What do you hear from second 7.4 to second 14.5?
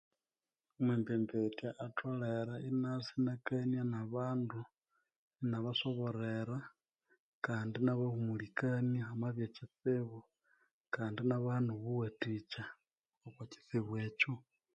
kandi inabahumulikania hamabya ekyitsibu kandi inabaha nobuwathikya okwa kyitsibu ekyo.